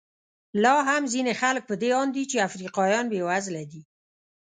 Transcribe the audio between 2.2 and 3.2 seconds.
چې افریقایان